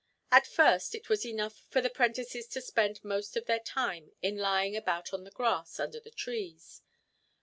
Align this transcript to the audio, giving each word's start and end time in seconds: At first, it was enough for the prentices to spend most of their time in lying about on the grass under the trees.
At 0.31 0.47
first, 0.47 0.95
it 0.95 1.09
was 1.09 1.27
enough 1.27 1.67
for 1.69 1.79
the 1.79 1.87
prentices 1.87 2.47
to 2.47 2.61
spend 2.61 3.03
most 3.05 3.37
of 3.37 3.45
their 3.45 3.59
time 3.59 4.13
in 4.23 4.35
lying 4.35 4.75
about 4.75 5.13
on 5.13 5.25
the 5.25 5.29
grass 5.29 5.79
under 5.79 5.99
the 5.99 6.09
trees. 6.09 6.81